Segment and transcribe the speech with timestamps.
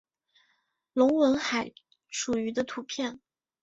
[0.93, 1.71] 隆吻海
[2.11, 3.19] 蠋鱼的图片